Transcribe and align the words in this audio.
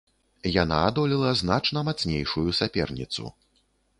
Яна 0.61 0.77
адолела 0.85 1.33
значна 1.41 1.79
мацнейшую 1.89 2.49
саперніцу. 2.61 3.23